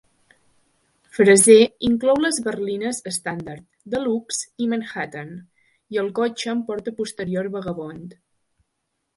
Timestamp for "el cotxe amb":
6.05-6.67